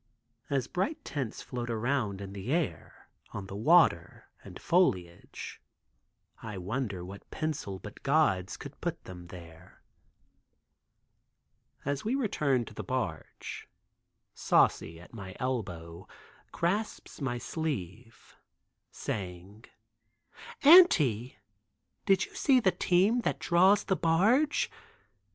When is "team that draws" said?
22.71-23.83